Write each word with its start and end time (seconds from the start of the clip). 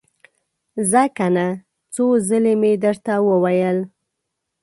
ځه 0.89 1.03
کنه! 1.17 1.47
څو 1.93 2.05
ځلې 2.27 2.53
مې 2.61 2.71
درته 2.83 3.13
وويل! 3.27 3.77